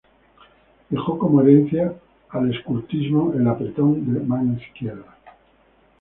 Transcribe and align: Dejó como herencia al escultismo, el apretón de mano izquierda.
Dejó 0.89 1.19
como 1.19 1.41
herencia 1.43 1.93
al 2.29 2.51
escultismo, 2.51 3.33
el 3.35 3.47
apretón 3.47 4.11
de 4.11 4.19
mano 4.21 4.59
izquierda. 4.59 5.15